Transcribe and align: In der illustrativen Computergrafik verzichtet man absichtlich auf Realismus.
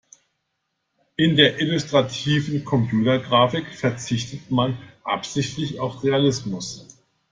In 1.15 1.35
der 1.35 1.59
illustrativen 1.59 2.65
Computergrafik 2.65 3.67
verzichtet 3.75 4.49
man 4.49 4.75
absichtlich 5.03 5.79
auf 5.79 6.03
Realismus. 6.03 6.87